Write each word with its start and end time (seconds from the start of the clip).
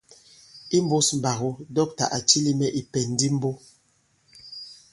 Imbūs 0.77 1.07
mbàgo 1.17 1.49
dɔ̂ktà 1.75 2.05
à 2.15 2.17
cilī 2.27 2.51
mɛ̀ 2.59 2.73
ìpɛ̀n 2.79 3.09
di 3.17 3.27
mbo. 3.35 3.51